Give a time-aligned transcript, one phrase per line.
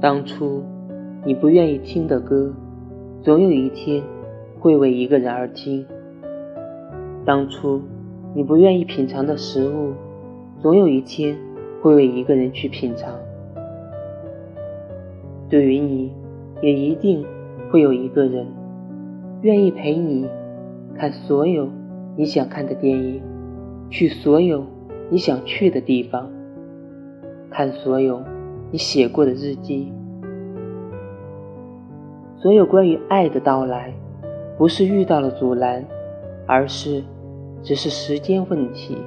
[0.00, 0.62] 当初
[1.24, 2.54] 你不愿意听的歌，
[3.20, 4.00] 总有一天
[4.60, 5.84] 会为一个人而听；
[7.24, 7.82] 当初
[8.32, 9.92] 你不愿意品尝的食物，
[10.60, 11.36] 总有一天
[11.82, 13.12] 会为一个人去品尝。
[15.48, 16.12] 对于你，
[16.62, 17.26] 也一定
[17.68, 18.46] 会有一个人
[19.42, 20.28] 愿意陪你
[20.96, 21.68] 看所有
[22.16, 23.20] 你想看的电影，
[23.90, 24.64] 去所有
[25.10, 26.30] 你想去的地方，
[27.50, 28.22] 看所有。
[28.70, 29.92] 你写过的日记，
[32.36, 33.94] 所有关于爱的到来，
[34.58, 35.84] 不是遇到了阻拦，
[36.46, 37.02] 而是
[37.62, 38.98] 只是时间问题。